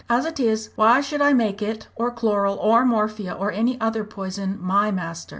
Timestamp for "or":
1.95-2.09, 2.57-2.83, 3.33-3.51